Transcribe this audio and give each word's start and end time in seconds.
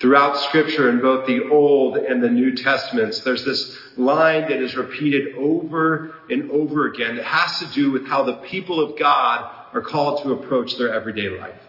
Throughout 0.00 0.36
scripture 0.36 0.88
in 0.90 1.00
both 1.00 1.26
the 1.26 1.48
Old 1.48 1.96
and 1.96 2.22
the 2.22 2.30
New 2.30 2.54
Testaments, 2.54 3.20
there's 3.20 3.44
this 3.44 3.76
line 3.96 4.42
that 4.42 4.62
is 4.62 4.76
repeated 4.76 5.34
over 5.36 6.14
and 6.30 6.50
over 6.52 6.86
again 6.86 7.16
that 7.16 7.24
has 7.24 7.58
to 7.58 7.66
do 7.74 7.90
with 7.90 8.06
how 8.06 8.22
the 8.22 8.34
people 8.34 8.80
of 8.80 8.96
God 8.96 9.50
are 9.74 9.80
called 9.80 10.22
to 10.22 10.32
approach 10.32 10.76
their 10.76 10.94
everyday 10.94 11.30
life. 11.30 11.60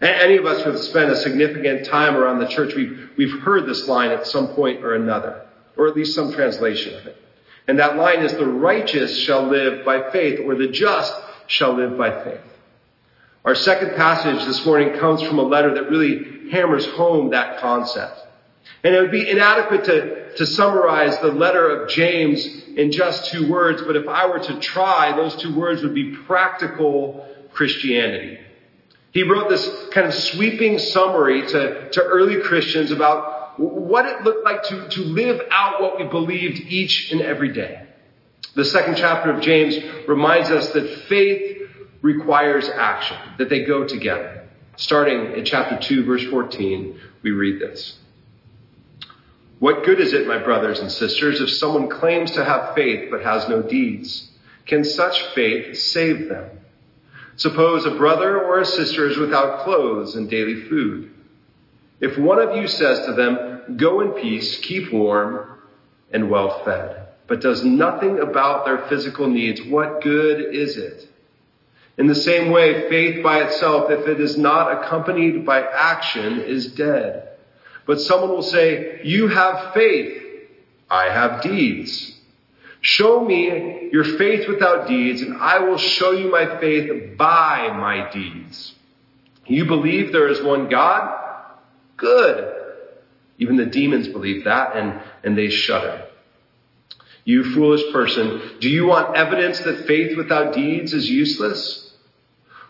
Any 0.00 0.36
of 0.36 0.46
us 0.46 0.62
who 0.62 0.70
have 0.70 0.80
spent 0.80 1.10
a 1.10 1.16
significant 1.16 1.86
time 1.86 2.16
around 2.16 2.38
the 2.38 2.46
church, 2.46 2.74
we've, 2.76 3.10
we've 3.16 3.40
heard 3.40 3.66
this 3.66 3.88
line 3.88 4.10
at 4.10 4.26
some 4.26 4.48
point 4.48 4.84
or 4.84 4.94
another, 4.94 5.44
or 5.76 5.88
at 5.88 5.96
least 5.96 6.14
some 6.14 6.32
translation 6.32 6.94
of 6.94 7.06
it. 7.06 7.16
And 7.66 7.80
that 7.80 7.96
line 7.96 8.20
is 8.20 8.32
the 8.34 8.46
righteous 8.46 9.18
shall 9.18 9.48
live 9.48 9.84
by 9.84 10.10
faith, 10.12 10.38
or 10.44 10.54
the 10.54 10.68
just 10.68 11.12
shall 11.48 11.74
live 11.74 11.98
by 11.98 12.22
faith. 12.22 12.40
Our 13.44 13.54
second 13.54 13.96
passage 13.96 14.44
this 14.44 14.64
morning 14.66 14.98
comes 14.98 15.22
from 15.22 15.38
a 15.38 15.42
letter 15.42 15.74
that 15.74 15.90
really 15.90 16.35
hammers 16.50 16.86
home 16.86 17.30
that 17.30 17.58
concept. 17.58 18.20
And 18.82 18.94
it 18.94 19.00
would 19.00 19.10
be 19.10 19.28
inadequate 19.28 19.84
to, 19.84 20.36
to 20.36 20.46
summarize 20.46 21.18
the 21.18 21.28
letter 21.28 21.68
of 21.68 21.88
James 21.88 22.46
in 22.76 22.92
just 22.92 23.32
two 23.32 23.48
words, 23.50 23.82
but 23.82 23.96
if 23.96 24.06
I 24.06 24.26
were 24.26 24.38
to 24.38 24.60
try, 24.60 25.16
those 25.16 25.34
two 25.36 25.56
words 25.56 25.82
would 25.82 25.94
be 25.94 26.14
practical 26.26 27.26
Christianity. 27.52 28.38
He 29.12 29.22
wrote 29.22 29.48
this 29.48 29.66
kind 29.92 30.06
of 30.06 30.14
sweeping 30.14 30.78
summary 30.78 31.46
to, 31.46 31.90
to 31.90 32.02
early 32.02 32.42
Christians 32.42 32.90
about 32.90 33.58
what 33.58 34.04
it 34.04 34.22
looked 34.22 34.44
like 34.44 34.62
to, 34.64 34.88
to 34.90 35.00
live 35.00 35.40
out 35.50 35.80
what 35.80 35.96
we 35.96 36.04
believed 36.04 36.60
each 36.60 37.10
and 37.12 37.22
every 37.22 37.52
day. 37.52 37.86
The 38.54 38.64
second 38.64 38.96
chapter 38.96 39.30
of 39.30 39.40
James 39.40 39.78
reminds 40.06 40.50
us 40.50 40.68
that 40.72 41.04
faith 41.08 41.62
requires 42.02 42.68
action, 42.68 43.16
that 43.38 43.48
they 43.48 43.64
go 43.64 43.86
together. 43.86 44.45
Starting 44.76 45.32
in 45.32 45.44
chapter 45.44 45.78
2, 45.78 46.04
verse 46.04 46.24
14, 46.24 47.00
we 47.22 47.30
read 47.30 47.60
this. 47.60 47.98
What 49.58 49.84
good 49.84 50.00
is 50.00 50.12
it, 50.12 50.26
my 50.26 50.38
brothers 50.38 50.80
and 50.80 50.92
sisters, 50.92 51.40
if 51.40 51.50
someone 51.50 51.88
claims 51.88 52.32
to 52.32 52.44
have 52.44 52.74
faith 52.74 53.08
but 53.10 53.22
has 53.22 53.48
no 53.48 53.62
deeds? 53.62 54.28
Can 54.66 54.84
such 54.84 55.22
faith 55.34 55.78
save 55.78 56.28
them? 56.28 56.50
Suppose 57.36 57.86
a 57.86 57.96
brother 57.96 58.38
or 58.40 58.60
a 58.60 58.66
sister 58.66 59.08
is 59.08 59.16
without 59.16 59.64
clothes 59.64 60.14
and 60.14 60.28
daily 60.28 60.62
food. 60.68 61.10
If 62.00 62.18
one 62.18 62.38
of 62.38 62.56
you 62.56 62.66
says 62.66 63.06
to 63.06 63.12
them, 63.12 63.76
Go 63.76 64.00
in 64.00 64.10
peace, 64.12 64.58
keep 64.58 64.92
warm 64.92 65.58
and 66.12 66.30
well 66.30 66.62
fed, 66.64 67.08
but 67.26 67.40
does 67.40 67.64
nothing 67.64 68.20
about 68.20 68.64
their 68.64 68.86
physical 68.88 69.26
needs, 69.26 69.60
what 69.62 70.02
good 70.02 70.54
is 70.54 70.76
it? 70.76 71.08
In 71.98 72.06
the 72.06 72.14
same 72.14 72.50
way, 72.50 72.88
faith 72.90 73.22
by 73.22 73.42
itself, 73.44 73.90
if 73.90 74.06
it 74.06 74.20
is 74.20 74.36
not 74.36 74.84
accompanied 74.84 75.46
by 75.46 75.62
action, 75.62 76.40
is 76.40 76.66
dead. 76.74 77.28
But 77.86 78.00
someone 78.00 78.30
will 78.30 78.42
say, 78.42 79.00
you 79.04 79.28
have 79.28 79.72
faith. 79.72 80.22
I 80.90 81.04
have 81.04 81.42
deeds. 81.42 82.14
Show 82.80 83.24
me 83.24 83.88
your 83.92 84.04
faith 84.04 84.46
without 84.48 84.86
deeds, 84.86 85.22
and 85.22 85.36
I 85.38 85.60
will 85.60 85.78
show 85.78 86.12
you 86.12 86.30
my 86.30 86.60
faith 86.60 87.16
by 87.16 87.68
my 87.72 88.10
deeds. 88.12 88.74
You 89.46 89.64
believe 89.64 90.12
there 90.12 90.28
is 90.28 90.42
one 90.42 90.68
God? 90.68 91.18
Good. 91.96 92.52
Even 93.38 93.56
the 93.56 93.66
demons 93.66 94.08
believe 94.08 94.44
that, 94.44 94.76
and, 94.76 95.00
and 95.24 95.36
they 95.36 95.48
shudder. 95.48 96.06
You 97.24 97.42
foolish 97.54 97.92
person, 97.92 98.58
do 98.60 98.68
you 98.68 98.86
want 98.86 99.16
evidence 99.16 99.58
that 99.60 99.86
faith 99.86 100.16
without 100.16 100.54
deeds 100.54 100.92
is 100.92 101.10
useless? 101.10 101.85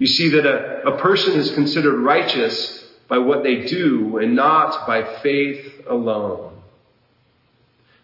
You 0.00 0.06
see 0.06 0.30
that 0.30 0.46
a, 0.46 0.88
a 0.88 0.98
person 0.98 1.38
is 1.38 1.50
considered 1.50 2.00
righteous 2.00 2.82
by 3.06 3.18
what 3.18 3.42
they 3.42 3.66
do 3.66 4.16
and 4.16 4.34
not 4.34 4.86
by 4.86 5.20
faith 5.20 5.82
alone. 5.86 6.56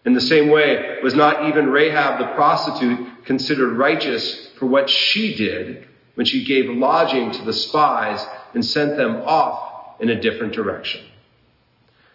In 0.05 0.13
the 0.13 0.21
same 0.21 0.49
way, 0.49 0.99
was 1.01 1.15
not 1.15 1.47
even 1.47 1.71
Rahab 1.71 2.19
the 2.19 2.35
prostitute 2.35 3.25
considered 3.25 3.77
righteous 3.77 4.51
for 4.59 4.67
what 4.67 4.91
she 4.91 5.35
did 5.35 5.87
when 6.13 6.27
she 6.27 6.45
gave 6.45 6.69
lodging 6.69 7.31
to 7.31 7.43
the 7.43 7.51
spies 7.51 8.23
and 8.53 8.63
sent 8.63 8.95
them 8.95 9.23
off 9.25 9.99
in 9.99 10.09
a 10.09 10.21
different 10.21 10.53
direction? 10.53 11.03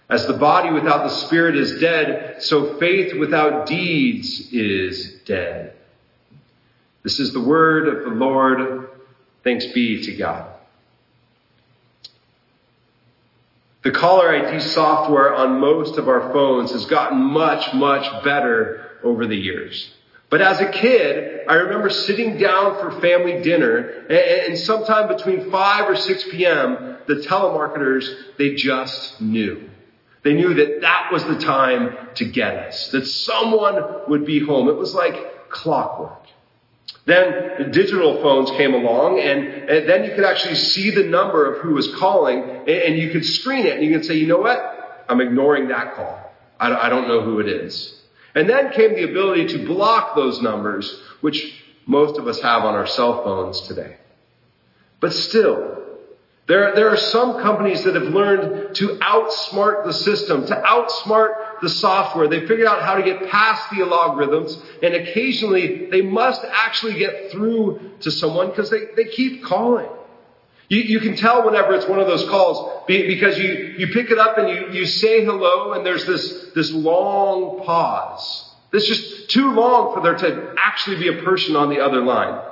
As 0.09 0.29
the 0.29 0.35
body 0.35 0.71
without 0.71 1.03
the 1.03 1.15
spirit 1.27 1.57
is 1.57 1.81
dead, 1.81 2.37
so 2.39 2.79
faith 2.79 3.19
without 3.19 3.67
deeds 3.67 4.53
is 4.53 5.15
dead. 5.25 5.75
This 7.03 7.19
is 7.19 7.33
the 7.33 7.41
word 7.41 7.89
of 7.89 8.05
the 8.05 8.11
Lord. 8.11 8.82
Thanks 9.45 9.67
be 9.67 10.05
to 10.05 10.17
God. 10.17 10.49
The 13.83 13.91
caller 13.91 14.33
ID 14.33 14.61
software 14.61 15.35
on 15.35 15.59
most 15.59 15.99
of 15.99 16.09
our 16.09 16.33
phones 16.33 16.71
has 16.71 16.85
gotten 16.87 17.19
much, 17.19 17.75
much 17.75 18.25
better 18.25 18.91
over 19.03 19.27
the 19.27 19.37
years. 19.37 19.93
But 20.31 20.41
as 20.41 20.61
a 20.61 20.71
kid, 20.71 21.41
I 21.49 21.55
remember 21.55 21.91
sitting 21.91 22.39
down 22.39 22.79
for 22.79 23.01
family 23.01 23.43
dinner 23.43 24.07
and 24.09 24.57
sometime 24.59 25.09
between 25.09 25.51
5 25.51 25.91
or 25.91 25.97
6 25.97 26.25
p.m., 26.31 26.97
the 27.07 27.17
telemarketers, 27.17 28.09
they 28.39 28.55
just 28.55 29.21
knew. 29.21 29.69
They 30.23 30.35
knew 30.35 30.55
that 30.55 30.83
that 30.83 31.11
was 31.13 31.25
the 31.25 31.39
time 31.39 31.97
to 32.15 32.25
get 32.25 32.55
us, 32.55 32.91
that 32.93 33.07
someone 33.07 33.83
would 34.09 34.25
be 34.25 34.39
home. 34.39 34.69
It 34.69 34.77
was 34.77 34.95
like 34.95 35.51
clockwork. 35.51 36.23
Then 37.05 37.73
digital 37.73 38.23
phones 38.23 38.51
came 38.53 38.75
along 38.75 39.19
and, 39.19 39.45
and, 39.45 39.89
then 39.89 40.05
you 40.05 40.15
could 40.15 40.25
actually 40.25 40.55
see 40.55 40.91
the 40.91 41.03
number 41.03 41.53
of 41.53 41.61
who 41.61 41.75
was 41.75 41.93
calling 41.97 42.43
and, 42.43 42.69
and, 42.69 42.97
you 42.97 43.11
could 43.11 43.25
screen 43.25 43.67
it 43.67 43.77
and 43.77 43.85
you 43.85 43.93
could 43.93 44.07
say, 44.07 44.15
you 44.15 44.29
know 44.29 44.39
what? 44.39 45.05
I'm 45.09 45.21
ignoring 45.21 45.69
that 45.69 45.97
call. 45.97 46.33
I, 46.61 46.87
I 46.87 46.89
don't 46.89 47.09
know 47.09 47.23
who 47.23 47.41
it 47.41 47.49
is. 47.49 48.01
And 48.37 48.49
then 48.49 48.71
came 48.71 48.95
the 48.95 49.03
ability 49.03 49.59
to 49.59 49.67
block 49.67 50.15
those 50.15 50.41
numbers, 50.41 51.03
which 51.21 51.61
most 51.87 52.19
of 52.19 52.29
us 52.29 52.41
have 52.41 52.63
on 52.65 52.75
our 52.75 52.87
cell 52.87 53.25
phones 53.25 53.63
today. 53.63 53.97
But 55.01 55.13
still, 55.13 55.83
there, 56.47 56.75
there 56.75 56.89
are 56.89 56.97
some 56.97 57.43
companies 57.43 57.83
that 57.85 57.95
have 57.95 58.05
learned 58.05 58.77
to 58.77 58.99
outsmart 58.99 59.85
the 59.85 59.93
system, 59.93 60.47
to 60.47 60.55
outsmart 60.55 61.52
the 61.63 61.69
software. 61.69 62.29
They 62.29 62.41
figured 62.41 62.67
out 62.67 62.83
how 62.83 62.97
to 62.97 63.03
get 63.03 63.31
past 63.31 63.71
the 63.71 63.77
algorithms, 63.79 64.61
and 64.83 64.95
occasionally 64.95 65.89
they 65.91 66.03
must 66.03 66.43
actually 66.45 66.99
get 66.99 67.31
through 67.31 67.81
to 68.01 68.11
someone 68.11 68.51
because 68.51 68.69
they, 68.69 68.87
they 68.97 69.05
keep 69.05 69.45
calling. 69.45 69.89
You, 70.69 70.81
you 70.81 71.01
can 71.01 71.17
tell 71.17 71.45
whenever 71.45 71.75
it's 71.75 71.87
one 71.87 72.01
of 72.01 72.07
those 72.07 72.29
calls 72.29 72.85
because 72.87 73.39
you, 73.39 73.75
you 73.79 73.89
pick 73.89 74.11
it 74.11 74.19
up 74.19 74.39
and 74.39 74.49
you, 74.49 74.73
you 74.73 74.87
say 74.87 75.25
hello, 75.25 75.73
and 75.73 75.87
there's 75.87 76.05
this, 76.05 76.51
this 76.55 76.73
long 76.73 77.65
pause. 77.65 78.51
It's 78.73 78.87
just 78.87 79.31
too 79.31 79.53
long 79.53 79.95
for 79.95 80.03
there 80.03 80.17
to 80.17 80.55
actually 80.59 80.97
be 80.97 81.09
a 81.09 81.23
person 81.23 81.57
on 81.57 81.69
the 81.69 81.81
other 81.81 82.01
line. 82.01 82.43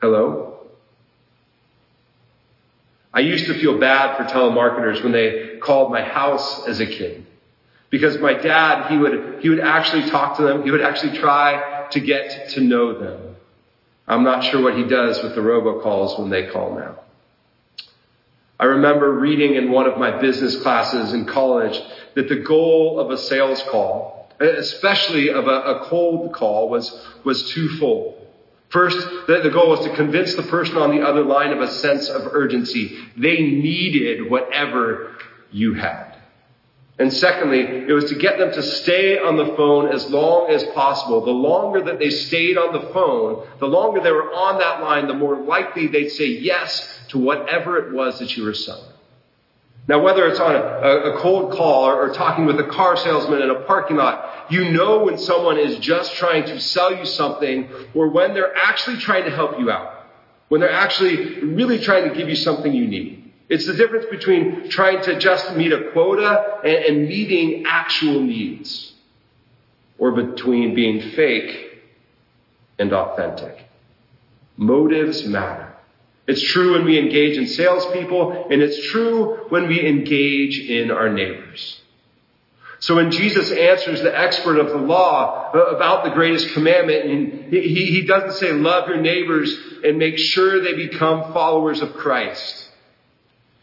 Hello? 0.00 0.48
I 3.14 3.20
used 3.20 3.46
to 3.46 3.54
feel 3.54 3.78
bad 3.78 4.16
for 4.16 4.24
telemarketers 4.24 5.02
when 5.02 5.12
they 5.12 5.58
called 5.58 5.92
my 5.92 6.02
house 6.02 6.66
as 6.66 6.80
a 6.80 6.86
kid. 6.86 7.26
Because 7.92 8.18
my 8.18 8.32
dad, 8.32 8.90
he 8.90 8.96
would, 8.96 9.40
he 9.42 9.50
would 9.50 9.60
actually 9.60 10.08
talk 10.08 10.38
to 10.38 10.42
them. 10.42 10.64
He 10.64 10.70
would 10.70 10.80
actually 10.80 11.18
try 11.18 11.86
to 11.90 12.00
get 12.00 12.48
to 12.52 12.62
know 12.62 12.98
them. 12.98 13.36
I'm 14.08 14.24
not 14.24 14.44
sure 14.44 14.62
what 14.62 14.78
he 14.78 14.84
does 14.84 15.22
with 15.22 15.34
the 15.34 15.42
robocalls 15.42 16.18
when 16.18 16.30
they 16.30 16.46
call 16.46 16.74
now. 16.74 17.00
I 18.58 18.64
remember 18.64 19.12
reading 19.12 19.56
in 19.56 19.70
one 19.70 19.86
of 19.86 19.98
my 19.98 20.22
business 20.22 20.62
classes 20.62 21.12
in 21.12 21.26
college 21.26 21.78
that 22.14 22.30
the 22.30 22.36
goal 22.36 22.98
of 22.98 23.10
a 23.10 23.18
sales 23.18 23.62
call, 23.70 24.30
especially 24.40 25.28
of 25.28 25.46
a, 25.46 25.60
a 25.60 25.84
cold 25.84 26.32
call, 26.32 26.70
was, 26.70 27.06
was 27.24 27.50
twofold. 27.50 28.26
First, 28.70 28.96
the, 29.26 29.50
goal 29.52 29.68
was 29.68 29.84
to 29.84 29.94
convince 29.94 30.34
the 30.34 30.44
person 30.44 30.78
on 30.78 30.96
the 30.96 31.06
other 31.06 31.22
line 31.22 31.52
of 31.52 31.60
a 31.60 31.70
sense 31.70 32.08
of 32.08 32.22
urgency. 32.32 32.98
They 33.18 33.42
needed 33.42 34.30
whatever 34.30 35.14
you 35.50 35.74
had. 35.74 36.11
And 36.98 37.12
secondly, 37.12 37.60
it 37.60 37.92
was 37.92 38.10
to 38.10 38.14
get 38.14 38.38
them 38.38 38.52
to 38.52 38.62
stay 38.62 39.18
on 39.18 39.36
the 39.36 39.56
phone 39.56 39.88
as 39.88 40.08
long 40.10 40.50
as 40.50 40.62
possible. 40.74 41.24
The 41.24 41.30
longer 41.30 41.82
that 41.84 41.98
they 41.98 42.10
stayed 42.10 42.58
on 42.58 42.72
the 42.72 42.92
phone, 42.92 43.46
the 43.60 43.66
longer 43.66 44.00
they 44.00 44.12
were 44.12 44.32
on 44.32 44.58
that 44.58 44.82
line, 44.82 45.06
the 45.06 45.14
more 45.14 45.36
likely 45.36 45.88
they'd 45.88 46.10
say 46.10 46.26
yes 46.26 46.86
to 47.08 47.18
whatever 47.18 47.78
it 47.78 47.94
was 47.94 48.18
that 48.18 48.36
you 48.36 48.44
were 48.44 48.54
selling. 48.54 48.92
Now, 49.88 50.00
whether 50.00 50.28
it's 50.28 50.38
on 50.38 50.54
a, 50.54 50.58
a 50.58 51.18
cold 51.18 51.52
call 51.52 51.86
or, 51.86 52.08
or 52.08 52.14
talking 52.14 52.44
with 52.44 52.60
a 52.60 52.68
car 52.68 52.96
salesman 52.96 53.42
in 53.42 53.50
a 53.50 53.60
parking 53.62 53.96
lot, 53.96 54.46
you 54.50 54.70
know 54.70 55.02
when 55.04 55.18
someone 55.18 55.58
is 55.58 55.78
just 55.78 56.14
trying 56.14 56.44
to 56.44 56.60
sell 56.60 56.94
you 56.96 57.04
something 57.04 57.68
or 57.94 58.08
when 58.10 58.32
they're 58.32 58.56
actually 58.56 58.98
trying 58.98 59.24
to 59.24 59.30
help 59.30 59.58
you 59.58 59.70
out. 59.70 60.06
When 60.48 60.60
they're 60.60 60.70
actually 60.70 61.42
really 61.42 61.80
trying 61.80 62.08
to 62.08 62.14
give 62.14 62.28
you 62.28 62.36
something 62.36 62.72
you 62.72 62.86
need. 62.86 63.21
It's 63.52 63.66
the 63.66 63.74
difference 63.74 64.06
between 64.06 64.70
trying 64.70 65.02
to 65.02 65.18
just 65.18 65.54
meet 65.54 65.74
a 65.74 65.90
quota 65.92 66.60
and, 66.64 66.84
and 66.86 67.06
meeting 67.06 67.64
actual 67.66 68.22
needs. 68.22 68.94
Or 69.98 70.12
between 70.12 70.74
being 70.74 71.10
fake 71.10 71.82
and 72.78 72.94
authentic. 72.94 73.68
Motives 74.56 75.26
matter. 75.26 75.70
It's 76.26 76.42
true 76.42 76.72
when 76.72 76.86
we 76.86 76.98
engage 76.98 77.36
in 77.36 77.46
salespeople, 77.46 78.48
and 78.50 78.62
it's 78.62 78.86
true 78.90 79.44
when 79.50 79.68
we 79.68 79.86
engage 79.86 80.58
in 80.58 80.90
our 80.90 81.10
neighbors. 81.10 81.78
So 82.78 82.96
when 82.96 83.10
Jesus 83.10 83.50
answers 83.52 84.00
the 84.00 84.18
expert 84.18 84.60
of 84.60 84.68
the 84.68 84.78
law 84.78 85.52
uh, 85.54 85.76
about 85.76 86.04
the 86.04 86.10
greatest 86.10 86.54
commandment, 86.54 87.04
and 87.04 87.52
he, 87.52 87.84
he 87.84 88.06
doesn't 88.06 88.32
say 88.32 88.52
love 88.52 88.88
your 88.88 88.96
neighbors 89.02 89.54
and 89.84 89.98
make 89.98 90.16
sure 90.16 90.62
they 90.62 90.74
become 90.74 91.34
followers 91.34 91.82
of 91.82 91.92
Christ. 91.92 92.70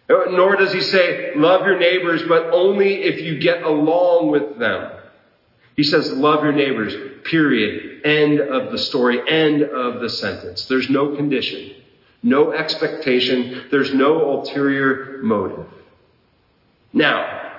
Nor 0.10 0.56
does 0.56 0.74
he 0.74 0.82
say 0.82 1.34
love 1.36 1.66
your 1.66 1.78
neighbors, 1.78 2.24
but 2.28 2.52
only 2.52 3.04
if 3.04 3.22
you 3.22 3.40
get 3.40 3.62
along 3.62 4.32
with 4.32 4.58
them. 4.58 4.92
He 5.76 5.84
says 5.84 6.12
love 6.12 6.44
your 6.44 6.52
neighbors, 6.52 7.22
period. 7.24 8.06
End 8.06 8.40
of 8.40 8.72
the 8.72 8.78
story, 8.78 9.22
end 9.30 9.62
of 9.62 10.02
the 10.02 10.10
sentence. 10.10 10.66
There's 10.66 10.90
no 10.90 11.16
condition. 11.16 11.76
No 12.22 12.52
expectation. 12.52 13.68
There's 13.72 13.94
no 13.94 14.32
ulterior 14.32 15.20
motive. 15.22 15.68
Now, 16.92 17.52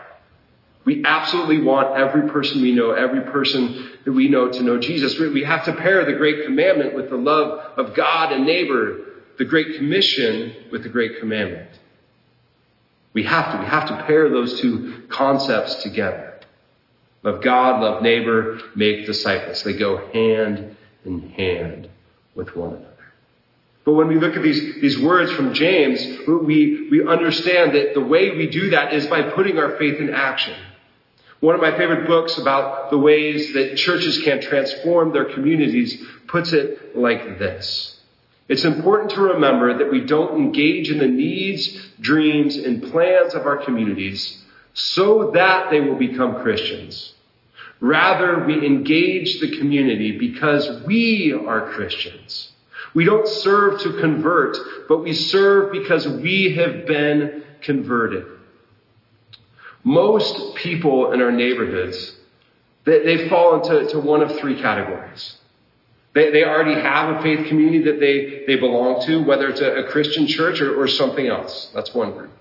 we 0.85 1.05
absolutely 1.05 1.63
want 1.63 1.97
every 1.97 2.29
person 2.31 2.63
we 2.63 2.73
know, 2.73 2.91
every 2.91 3.23
person 3.31 3.91
that 4.05 4.13
we 4.13 4.29
know 4.29 4.51
to 4.51 4.63
know 4.63 4.79
Jesus. 4.79 5.19
We 5.19 5.45
have 5.45 5.65
to 5.67 5.73
pair 5.75 6.05
the 6.05 6.15
Great 6.15 6.47
Commandment 6.47 6.95
with 6.95 7.11
the 7.11 7.17
love 7.17 7.79
of 7.79 7.95
God 7.95 8.33
and 8.33 8.45
neighbor, 8.45 8.99
the 9.39 9.45
Great 9.45 9.77
Commission 9.77 10.55
with 10.73 10.83
the 10.83 10.89
Great 10.89 11.21
Commandment. 11.21 11.80
We 13.13 13.25
have 13.25 13.53
to. 13.53 13.59
We 13.59 13.67
have 13.67 13.89
to 13.89 14.05
pair 14.05 14.29
those 14.29 14.61
two 14.61 15.05
concepts 15.09 15.83
together. 15.83 16.41
Love 17.23 17.43
God, 17.43 17.83
love 17.83 18.03
neighbor, 18.03 18.61
make 18.75 19.07
disciples. 19.07 19.63
They 19.63 19.75
go 19.75 20.11
hand 20.13 20.77
in 21.05 21.31
hand 21.31 21.91
with 22.35 22.57
one 22.57 22.71
another. 22.71 22.87
But 23.85 23.93
when 23.95 24.09
we 24.09 24.19
look 24.19 24.37
at 24.37 24.43
these, 24.43 24.81
these 24.81 24.99
words 24.99 25.33
from 25.33 25.53
James, 25.53 26.01
we, 26.27 26.89
we 26.91 27.07
understand 27.07 27.75
that 27.75 27.95
the 27.95 28.01
way 28.01 28.31
we 28.31 28.49
do 28.49 28.71
that 28.71 28.93
is 28.93 29.07
by 29.07 29.23
putting 29.23 29.59
our 29.59 29.77
faith 29.77 29.99
in 29.99 30.11
action. 30.11 30.57
One 31.41 31.55
of 31.55 31.61
my 31.61 31.77
favorite 31.77 32.07
books 32.07 32.37
about 32.37 32.91
the 32.91 32.99
ways 32.99 33.55
that 33.55 33.77
churches 33.77 34.21
can 34.23 34.43
transform 34.43 35.13
their 35.13 35.25
communities 35.25 36.03
puts 36.27 36.53
it 36.53 36.97
like 36.97 37.39
this. 37.39 38.00
It's 38.51 38.65
important 38.65 39.13
to 39.13 39.21
remember 39.21 39.79
that 39.79 39.93
we 39.93 40.01
don't 40.01 40.37
engage 40.37 40.91
in 40.91 40.99
the 40.99 41.07
needs, 41.07 41.69
dreams, 42.01 42.57
and 42.57 42.83
plans 42.91 43.33
of 43.33 43.47
our 43.47 43.59
communities 43.59 44.43
so 44.75 45.31
that 45.35 45.71
they 45.71 45.81
will 45.81 45.95
become 45.95 46.43
Christians. 46.43 47.15
Rather, 47.79 48.45
we 48.45 48.67
engage 48.67 49.39
the 49.39 49.57
community 49.57 50.19
because 50.19 50.83
we 50.85 51.33
are 51.33 51.71
Christians. 51.71 52.51
We 52.93 53.05
don't 53.05 53.29
serve 53.29 53.83
to 53.83 54.01
convert, 54.01 54.57
but 54.89 54.99
we 54.99 55.13
serve 55.13 55.71
because 55.71 56.09
we 56.09 56.57
have 56.57 56.87
been 56.87 57.45
converted. 57.63 58.27
Most 59.85 60.57
people 60.57 61.13
in 61.13 61.23
our 61.23 61.31
neighborhoods, 61.31 62.17
they, 62.85 63.05
they 63.05 63.29
fall 63.29 63.63
into 63.63 63.89
to 63.93 64.01
one 64.01 64.23
of 64.23 64.41
three 64.41 64.61
categories. 64.61 65.37
They, 66.15 66.31
they 66.31 66.45
already 66.45 66.81
have 66.81 67.17
a 67.17 67.23
faith 67.23 67.49
community 67.49 67.85
that 67.85 68.01
they, 68.01 68.45
they 68.47 68.61
belong 68.61 69.05
to, 69.07 69.23
whether 69.23 69.49
it's 69.49 69.61
a, 69.61 69.85
a 69.85 69.89
Christian 69.89 70.27
church 70.27 70.61
or, 70.61 70.75
or 70.81 70.89
something 70.89 71.27
else. 71.27 71.71
That's 71.75 71.95
one 71.95 72.13
group. 72.13 72.33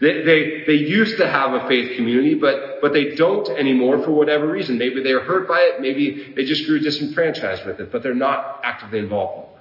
They, 0.00 0.22
they, 0.22 0.64
they 0.66 0.74
used 0.74 1.18
to 1.18 1.28
have 1.28 1.52
a 1.52 1.68
faith 1.68 1.96
community, 1.96 2.34
but, 2.34 2.80
but 2.80 2.92
they 2.92 3.14
don't 3.14 3.48
anymore 3.50 4.02
for 4.02 4.10
whatever 4.10 4.46
reason. 4.46 4.78
Maybe 4.78 5.02
they 5.02 5.12
were 5.12 5.20
hurt 5.20 5.46
by 5.46 5.60
it. 5.60 5.80
Maybe 5.80 6.32
they 6.34 6.44
just 6.44 6.66
grew 6.66 6.78
disenfranchised 6.80 7.66
with 7.66 7.78
it, 7.80 7.92
but 7.92 8.02
they're 8.02 8.14
not 8.14 8.60
actively 8.64 8.98
involved 8.98 9.54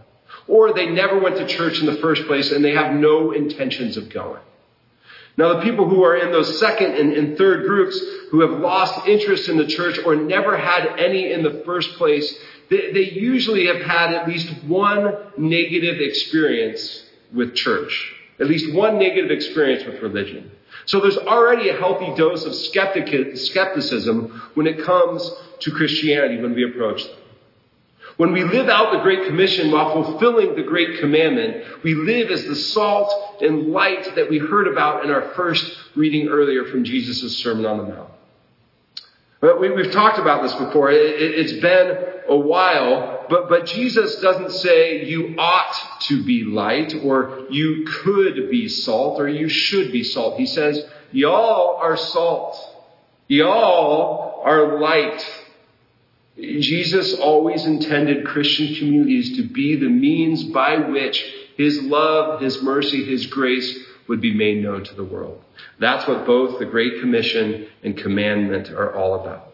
or 0.47 0.73
they 0.73 0.87
never 0.87 1.19
went 1.19 1.37
to 1.37 1.47
church 1.47 1.79
in 1.79 1.85
the 1.85 1.97
first 1.97 2.25
place 2.25 2.51
and 2.51 2.63
they 2.63 2.73
have 2.73 2.93
no 2.93 3.31
intentions 3.31 3.97
of 3.97 4.09
going. 4.09 4.41
Now, 5.35 5.55
the 5.55 5.61
people 5.61 5.89
who 5.89 6.03
are 6.03 6.15
in 6.15 6.31
those 6.31 6.59
second 6.59 6.93
and, 6.93 7.13
and, 7.13 7.37
third 7.37 7.65
groups 7.65 7.99
who 8.29 8.41
have 8.41 8.59
lost 8.59 9.07
interest 9.07 9.49
in 9.49 9.57
the 9.57 9.65
church 9.65 9.97
or 10.05 10.15
never 10.15 10.55
had 10.55 10.99
any 10.99 11.31
in 11.31 11.41
the 11.41 11.63
first 11.65 11.93
place, 11.93 12.37
they, 12.69 12.91
they 12.91 13.11
usually 13.11 13.67
have 13.67 13.81
had 13.81 14.13
at 14.13 14.27
least 14.27 14.51
one 14.63 15.15
negative 15.37 15.99
experience 15.99 17.05
with 17.33 17.55
church. 17.55 18.13
At 18.39 18.47
least 18.47 18.73
one 18.73 18.97
negative 18.97 19.31
experience 19.31 19.85
with 19.85 20.01
religion. 20.01 20.51
So 20.85 20.99
there's 20.99 21.17
already 21.17 21.69
a 21.69 21.77
healthy 21.77 22.13
dose 22.15 22.45
of 22.45 22.55
skepticism 22.55 24.41
when 24.55 24.67
it 24.67 24.83
comes 24.83 25.31
to 25.59 25.71
Christianity 25.71 26.41
when 26.41 26.53
we 26.53 26.65
approach 26.65 27.03
them. 27.03 27.15
When 28.17 28.31
we 28.31 28.43
live 28.43 28.69
out 28.69 28.91
the 28.91 28.99
Great 28.99 29.25
Commission 29.25 29.71
while 29.71 29.91
fulfilling 29.91 30.55
the 30.55 30.63
Great 30.63 30.99
Commandment, 30.99 31.83
we 31.83 31.95
live 31.95 32.29
as 32.29 32.43
the 32.45 32.55
salt 32.55 33.41
and 33.41 33.71
light 33.71 34.15
that 34.15 34.29
we 34.29 34.37
heard 34.37 34.67
about 34.67 35.03
in 35.03 35.09
our 35.09 35.33
first 35.33 35.65
reading 35.95 36.27
earlier 36.27 36.65
from 36.65 36.83
Jesus' 36.83 37.37
Sermon 37.37 37.65
on 37.65 37.77
the 37.77 37.83
Mount. 37.85 38.09
But 39.43 39.59
we, 39.59 39.67
have 39.67 39.91
talked 39.91 40.19
about 40.19 40.41
this 40.41 40.55
before. 40.55 40.89
It, 40.89 41.37
has 41.37 41.59
been 41.59 41.97
a 42.29 42.37
while, 42.37 43.25
but, 43.29 43.49
but 43.49 43.65
Jesus 43.65 44.15
doesn't 44.21 44.51
say 44.51 45.03
you 45.03 45.35
ought 45.37 45.99
to 46.03 46.23
be 46.23 46.45
light 46.45 46.95
or 47.03 47.47
you 47.49 47.85
could 47.85 48.49
be 48.49 48.69
salt 48.69 49.19
or 49.19 49.27
you 49.27 49.49
should 49.49 49.91
be 49.91 50.01
salt. 50.01 50.39
He 50.39 50.45
says, 50.45 50.85
y'all 51.11 51.75
are 51.75 51.97
salt. 51.97 52.55
Y'all 53.27 54.41
are 54.45 54.79
light. 54.79 55.29
Jesus 56.37 57.13
always 57.15 57.65
intended 57.65 58.25
Christian 58.25 58.73
communities 58.75 59.35
to 59.35 59.43
be 59.43 59.75
the 59.75 59.89
means 59.89 60.45
by 60.45 60.77
which 60.77 61.21
His 61.57 61.81
love, 61.83 62.39
His 62.39 62.63
mercy, 62.63 63.03
His 63.03 63.25
grace 63.25 63.77
would 64.07 64.21
be 64.21 64.33
made 64.33 64.63
known 64.63 64.85
to 64.85 64.93
the 64.93 65.03
world. 65.03 65.43
That's 65.83 66.07
what 66.07 66.25
both 66.25 66.59
the 66.59 66.65
Great 66.65 67.01
Commission 67.01 67.67
and 67.83 67.97
commandment 67.97 68.69
are 68.69 68.95
all 68.95 69.15
about. 69.15 69.53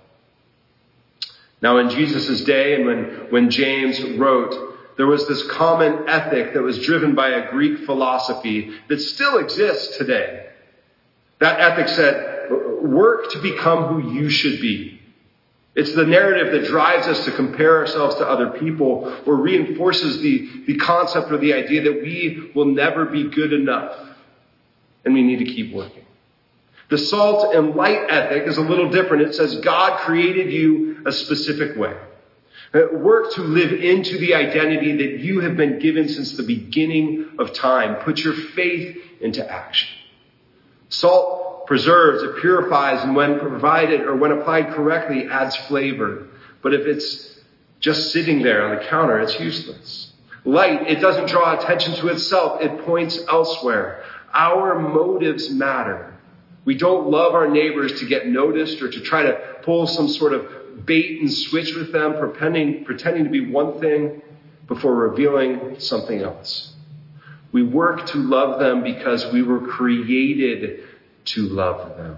Now 1.62 1.78
in 1.78 1.90
Jesus' 1.90 2.42
day 2.44 2.76
and 2.76 2.86
when, 2.86 3.04
when 3.30 3.50
James 3.50 4.02
wrote, 4.18 4.96
there 4.98 5.08
was 5.08 5.28
this 5.28 5.44
common 5.52 6.08
ethic 6.08 6.54
that 6.54 6.62
was 6.62 6.80
driven 6.86 7.16
by 7.16 7.30
a 7.30 7.50
Greek 7.50 7.86
philosophy 7.86 8.72
that 8.90 9.00
still 9.00 9.38
exists 9.38 9.98
today. 9.98 10.48
That 11.40 11.60
ethic 11.60 11.88
said, 11.88 12.52
work 12.82 13.32
to 13.32 13.42
become 13.42 14.02
who 14.02 14.14
you 14.14 14.30
should 14.30 14.60
be. 14.62 15.02
It's 15.76 15.94
the 15.94 16.06
narrative 16.06 16.52
that 16.52 16.68
drives 16.68 17.08
us 17.08 17.24
to 17.26 17.32
compare 17.32 17.78
ourselves 17.78 18.16
to 18.16 18.28
other 18.28 18.50
people 18.60 19.22
or 19.26 19.36
reinforces 19.36 20.22
the, 20.22 20.66
the 20.68 20.78
concept 20.78 21.32
or 21.32 21.38
the 21.38 21.54
idea 21.54 21.84
that 21.84 22.02
we 22.02 22.52
will 22.54 22.66
never 22.66 23.06
be 23.06 23.30
good 23.30 23.54
enough 23.54 23.96
and 25.06 25.14
we 25.14 25.24
need 25.24 25.40
to 25.40 25.46
keep 25.46 25.74
working. 25.74 25.99
The 26.90 26.98
salt 26.98 27.56
and 27.56 27.76
light 27.76 28.10
ethic 28.10 28.48
is 28.48 28.58
a 28.58 28.62
little 28.62 28.90
different. 28.90 29.24
It 29.24 29.36
says 29.36 29.58
God 29.58 30.00
created 30.00 30.52
you 30.52 31.04
a 31.06 31.12
specific 31.12 31.78
way. 31.78 31.96
Uh, 32.74 32.82
work 32.94 33.34
to 33.34 33.42
live 33.42 33.72
into 33.72 34.18
the 34.20 34.36
identity 34.36 34.98
that 34.98 35.20
you 35.20 35.40
have 35.40 35.58
been 35.58 35.80
given 35.80 36.08
since 36.08 36.34
the 36.34 36.44
beginning 36.44 37.30
of 37.40 37.54
time. 37.54 37.96
Put 38.04 38.20
your 38.20 38.34
faith 38.34 38.98
into 39.22 39.48
action. 39.50 39.90
Salt 40.90 41.66
preserves, 41.68 42.24
it 42.24 42.42
purifies, 42.42 43.04
and 43.04 43.16
when 43.16 43.40
provided 43.40 44.02
or 44.02 44.16
when 44.16 44.32
applied 44.32 44.74
correctly, 44.74 45.28
adds 45.30 45.56
flavor. 45.68 46.28
But 46.62 46.74
if 46.74 46.88
it's 46.88 47.40
just 47.80 48.12
sitting 48.12 48.42
there 48.42 48.64
on 48.64 48.76
the 48.76 48.84
counter, 48.86 49.20
it's 49.20 49.40
useless. 49.40 50.12
Light, 50.46 50.88
it 50.88 51.00
doesn't 51.00 51.30
draw 51.30 51.58
attention 51.58 51.94
to 51.96 52.08
itself, 52.08 52.62
it 52.62 52.86
points 52.86 53.20
elsewhere. 53.28 54.04
Our 54.34 54.80
motives 54.80 55.50
matter. 55.50 56.19
We 56.66 56.76
don't 56.76 57.08
love 57.10 57.34
our 57.34 57.48
neighbors 57.48 58.00
to 58.00 58.06
get 58.06 58.28
noticed 58.28 58.82
or 58.82 58.90
to 58.90 59.02
try 59.02 59.24
to 59.24 59.34
pull 59.64 59.88
some 59.88 60.08
sort 60.08 60.34
of 60.34 60.86
bait 60.86 61.20
and 61.22 61.32
switch 61.32 61.76
with 61.76 61.92
them, 61.92 62.18
pretending, 62.18 62.86
pretending 62.86 63.24
to 63.24 63.30
be 63.30 63.50
one 63.50 63.80
thing 63.80 64.22
before 64.68 64.96
revealing 64.96 65.80
something 65.80 66.22
else. 66.22 66.74
We 67.52 67.64
work 67.64 68.06
to 68.08 68.18
love 68.18 68.60
them 68.60 68.84
because 68.84 69.32
we 69.34 69.42
were 69.42 69.62
created 69.68 70.84
to 71.26 71.42
love 71.44 71.98
them. 71.98 72.18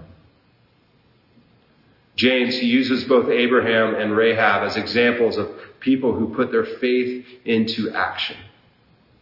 James, 2.16 2.62
uses 2.62 3.04
both 3.04 3.30
Abraham 3.30 3.94
and 3.94 4.14
Rahab 4.16 4.64
as 4.64 4.76
examples 4.76 5.38
of 5.38 5.48
people 5.80 6.12
who 6.12 6.34
put 6.34 6.52
their 6.52 6.64
faith 6.64 7.26
into 7.44 7.90
action, 7.90 8.36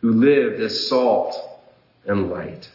who 0.01 0.13
lived 0.13 0.61
as 0.61 0.89
salt 0.89 1.37
and 2.05 2.31
light. 2.31 2.69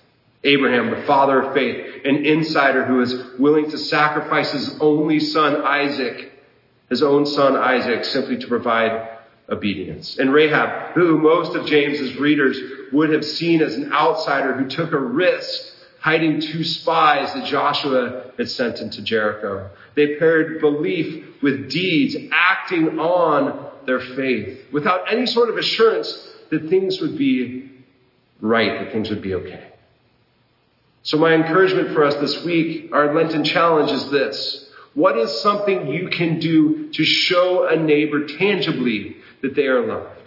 Abraham, 0.46 0.92
the 0.92 1.06
father 1.06 1.42
of 1.42 1.54
faith, 1.54 2.06
an 2.06 2.25
insider 2.25 2.86
who 2.86 3.02
is 3.02 3.40
willing 3.40 3.70
to 3.72 3.78
sacrifice 3.78 4.52
his 4.52 4.80
only 4.80 5.20
son, 5.20 5.64
Isaac, 5.64 6.32
his 6.90 7.02
own 7.02 7.25
son, 7.25 7.56
Isaac, 7.56 8.06
simply 8.06 8.38
to 8.38 8.48
provide 8.48 9.10
obedience. 9.50 10.18
And 10.18 10.32
Rahab, 10.34 10.94
who 10.94 11.18
most 11.18 11.56
of 11.56 11.66
James's 11.66 12.16
readers 12.18 12.60
would 12.94 13.12
have 13.12 13.25
seen 13.25 13.62
as 13.62 13.75
an 13.75 13.92
outsider 13.92 14.54
who 14.54 14.70
took 14.70 14.92
a 14.92 15.00
risk 15.00 15.74
hiding 16.00 16.40
two 16.40 16.64
spies 16.64 17.34
that 17.34 17.46
Joshua 17.46 18.32
had 18.38 18.48
sent 18.48 18.80
into 18.80 19.02
Jericho. 19.02 19.72
They 19.96 20.18
paired 20.18 20.62
belief 20.62 21.42
with 21.42 21.72
deeds, 21.72 22.16
acting 22.32 23.00
on 23.00 23.72
their 23.88 24.00
faith 24.00 24.66
without 24.72 25.12
any 25.12 25.25
sort 25.25 25.50
of 25.50 25.58
assurance 25.58 26.32
that 26.52 26.70
things 26.70 27.02
would 27.02 27.18
be 27.18 27.72
right, 28.40 28.84
that 28.84 28.92
things 28.94 29.10
would 29.10 29.24
be 29.24 29.34
okay. 29.34 29.72
So 31.06 31.18
my 31.18 31.36
encouragement 31.36 31.94
for 31.94 32.04
us 32.04 32.16
this 32.16 32.44
week, 32.44 32.90
our 32.92 33.14
Lenten 33.14 33.44
challenge 33.44 33.92
is 33.92 34.10
this. 34.10 34.68
What 34.96 35.16
is 35.20 35.40
something 35.42 35.88
you 35.88 36.10
can 36.10 36.40
do 36.40 36.92
to 36.94 37.06
show 37.06 37.68
a 37.68 37.76
neighbor 37.76 38.26
tangibly 38.26 39.18
that 39.44 39.54
they 39.54 39.68
are 39.68 39.86
loved? 39.86 40.20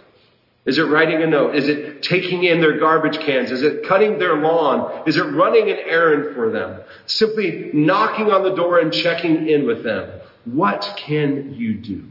Is 0.65 0.77
it 0.77 0.83
writing 0.83 1.21
a 1.21 1.27
note? 1.27 1.55
Is 1.55 1.67
it 1.67 2.01
taking 2.01 2.45
in 2.45 2.61
their 2.61 2.79
garbage 2.79 3.19
cans? 3.19 3.51
Is 3.51 3.61
it 3.61 3.87
cutting 3.89 4.19
their 4.19 4.37
lawn? 4.37 5.03
Is 5.05 5.17
it 5.17 5.23
running 5.23 5.69
an 5.69 5.79
errand 5.85 6.33
for 6.33 6.49
them? 6.49 6.79
Simply 7.07 7.71
knocking 7.73 8.31
on 8.31 8.43
the 8.43 8.55
door 8.55 8.79
and 8.79 8.93
checking 8.93 9.49
in 9.49 9.67
with 9.67 9.83
them. 9.83 10.21
What 10.45 10.93
can 10.95 11.55
you 11.55 11.73
do? 11.73 12.05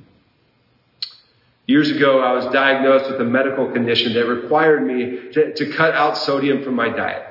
Years 1.67 1.91
ago, 1.91 2.21
I 2.21 2.33
was 2.33 2.45
diagnosed 2.53 3.11
with 3.11 3.21
a 3.21 3.25
medical 3.25 3.73
condition 3.73 4.13
that 4.13 4.27
required 4.27 4.87
me 4.87 5.33
to, 5.33 5.55
to 5.55 5.73
cut 5.73 5.95
out 5.95 6.19
sodium 6.19 6.63
from 6.63 6.75
my 6.75 6.91
diet. 6.91 7.28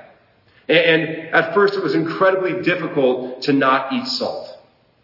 And, 0.70 1.34
at 1.34 1.54
first, 1.54 1.76
it 1.76 1.84
was 1.84 1.96
incredibly 1.96 2.62
difficult 2.62 3.44
to 3.44 3.54
not 3.54 3.94
eat 3.94 4.06
salt. 4.06 4.50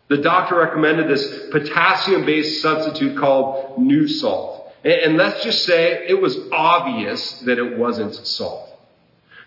The 0.09 0.17
doctor 0.17 0.57
recommended 0.57 1.07
this 1.07 1.49
potassium 1.51 2.25
based 2.25 2.61
substitute 2.61 3.17
called 3.17 3.79
Nu-Salt. 3.79 4.73
And, 4.83 5.15
let's 5.15 5.43
just 5.43 5.65
say 5.65 6.05
it 6.07 6.21
was 6.21 6.37
obvious 6.51 7.39
that 7.41 7.57
it 7.57 7.77
wasn't 7.77 8.13
salt. 8.15 8.69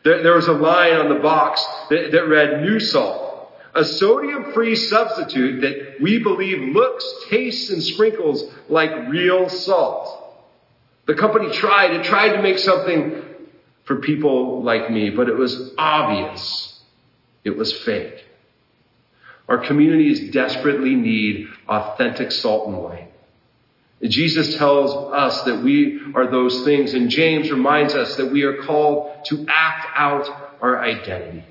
There, 0.04 0.34
was 0.34 0.46
a 0.46 0.52
line 0.52 0.94
on 0.94 1.08
the 1.08 1.20
box 1.20 1.64
that, 1.90 2.12
that 2.12 2.28
read 2.28 2.62
Nu-Salt, 2.62 3.52
a 3.74 3.84
sodium 3.84 4.52
free 4.52 4.76
substitute 4.76 5.60
that 5.60 6.00
we 6.00 6.18
believe 6.18 6.74
looks, 6.74 7.04
tastes, 7.28 7.70
and 7.70 7.82
sprinkles 7.82 8.44
like 8.68 9.08
real 9.08 9.48
salt. 9.48 10.22
The 11.06 11.14
company 11.14 11.52
tried, 11.52 11.92
it 11.92 12.04
tried 12.04 12.36
to 12.36 12.42
make 12.42 12.58
something 12.58 13.22
for 13.86 13.96
people 13.96 14.62
like 14.62 14.90
me, 14.90 15.10
but 15.10 15.28
it 15.28 15.36
was 15.36 15.72
obvious 15.78 16.74
it 17.46 17.56
was 17.56 17.72
fake. 17.72 18.24
Our 19.48 19.58
communities 19.58 20.32
desperately 20.32 20.96
need 20.96 21.48
authentic 21.68 22.32
salt 22.32 22.66
and 22.66 22.78
light. 22.78 23.12
Jesus 24.02 24.56
tells 24.56 24.90
us 25.14 25.42
that 25.44 25.62
we 25.62 26.00
are 26.16 26.26
those 26.26 26.64
things, 26.64 26.92
and 26.92 27.08
James 27.08 27.50
reminds 27.50 27.94
us 27.94 28.16
that 28.16 28.32
we 28.32 28.42
are 28.42 28.64
called 28.64 29.24
to 29.26 29.46
act 29.48 29.86
out 29.94 30.28
our 30.60 30.82
identity. 30.82 31.44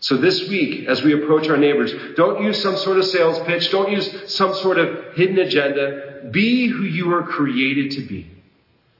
So 0.00 0.18
this 0.18 0.46
week, 0.50 0.86
as 0.86 1.02
we 1.02 1.14
approach 1.14 1.48
our 1.48 1.56
neighbors, 1.56 1.92
don't 2.14 2.44
use 2.44 2.62
some 2.62 2.76
sort 2.76 2.98
of 2.98 3.06
sales 3.06 3.38
pitch. 3.46 3.70
Don't 3.70 3.90
use 3.90 4.34
some 4.34 4.54
sort 4.54 4.78
of 4.78 5.14
hidden 5.14 5.38
agenda. 5.38 6.28
Be 6.30 6.66
who 6.66 6.82
you 6.82 7.14
are 7.14 7.22
created 7.22 7.92
to 7.92 8.02
be. 8.02 8.30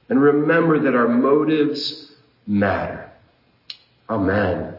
And 0.09 0.19
remember 0.19 0.79
that 0.79 0.95
our 0.95 1.07
motives 1.07 2.04
matter. 2.47 3.11
Amen. 4.09 4.74